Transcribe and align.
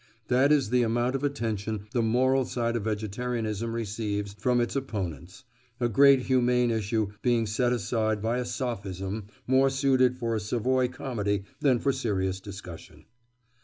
That 0.29 0.51
is 0.51 0.71
the 0.71 0.81
amount 0.81 1.13
of 1.13 1.23
attention 1.23 1.85
the 1.91 2.01
moral 2.01 2.43
side 2.43 2.75
of 2.75 2.85
vegetarianism 2.85 3.71
receives 3.71 4.33
from 4.33 4.59
its 4.59 4.75
opponents, 4.75 5.43
a 5.79 5.87
great 5.87 6.21
humane 6.21 6.71
issue 6.71 7.09
being 7.21 7.45
set 7.45 7.71
aside 7.71 8.19
by 8.19 8.39
a 8.39 8.45
sophism 8.45 9.27
more 9.45 9.69
suited 9.69 10.17
for 10.17 10.35
a 10.35 10.39
Savoy 10.39 10.87
comedy 10.87 11.43
than 11.59 11.77
for 11.77 11.91
serious 11.93 12.39
discussion. 12.39 13.05